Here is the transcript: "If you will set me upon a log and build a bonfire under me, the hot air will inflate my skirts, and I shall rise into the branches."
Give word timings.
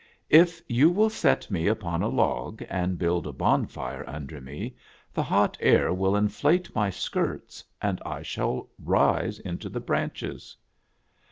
"If 0.41 0.63
you 0.67 0.89
will 0.89 1.11
set 1.11 1.51
me 1.51 1.67
upon 1.67 2.01
a 2.01 2.07
log 2.07 2.63
and 2.69 2.97
build 2.97 3.27
a 3.27 3.31
bonfire 3.31 4.03
under 4.09 4.41
me, 4.41 4.75
the 5.13 5.21
hot 5.21 5.55
air 5.59 5.93
will 5.93 6.15
inflate 6.15 6.73
my 6.73 6.89
skirts, 6.89 7.63
and 7.83 8.01
I 8.03 8.23
shall 8.23 8.71
rise 8.79 9.37
into 9.37 9.69
the 9.69 9.79
branches." 9.79 10.57